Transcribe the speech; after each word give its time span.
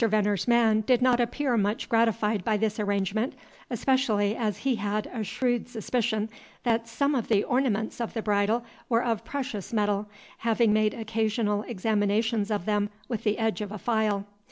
Veneer's 0.03 0.47
man 0.47 0.81
did 0.81 0.99
not 0.99 1.19
appear 1.19 1.55
much 1.55 1.87
gratified 1.87 2.43
by 2.43 2.57
this 2.57 2.79
arrangement, 2.79 3.35
especially 3.69 4.35
as 4.35 4.57
he 4.57 4.77
had 4.77 5.05
a 5.13 5.23
shrewd 5.23 5.69
suspicion 5.69 6.27
that 6.63 6.87
some 6.87 7.13
of 7.13 7.27
the 7.27 7.43
ornaments 7.43 8.01
of 8.01 8.15
the 8.15 8.21
bridle 8.23 8.65
were 8.89 9.03
of 9.03 9.23
precious 9.23 9.71
metal, 9.71 10.07
having 10.39 10.73
made 10.73 10.95
occasional 10.95 11.61
examinations 11.67 12.49
of 12.49 12.65
them 12.65 12.89
with 13.07 13.23
the 13.23 13.37
edge 13.37 13.61
of 13.61 13.71
a 13.71 13.77
file. 13.77 14.25